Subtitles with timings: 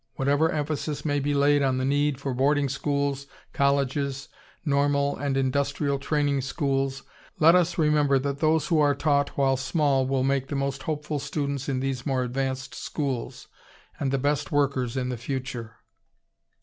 [0.15, 4.29] Whatever emphasis may be laid on the need for boarding schools, colleges,
[4.65, 7.03] normal, and industrial training schools,
[7.39, 11.19] let us remember that those who are taught while small will make the most hopeful
[11.19, 13.47] students in these more advanced schools,
[13.99, 15.75] and the best workers in the future.